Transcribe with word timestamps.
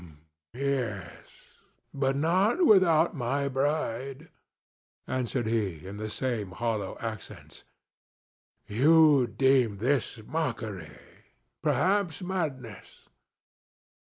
"Home—yes; 0.55 1.11
but 1.93 2.15
not 2.15 2.65
without 2.65 3.15
my 3.15 3.47
bride," 3.47 4.29
answered 5.05 5.45
he, 5.45 5.85
in 5.87 5.97
the 5.97 6.09
same 6.09 6.53
hollow 6.53 6.97
accents. 6.99 7.63
"You 8.65 9.27
deem 9.27 9.77
this 9.77 10.19
mockery—perhaps 10.25 12.23
madness. 12.23 13.09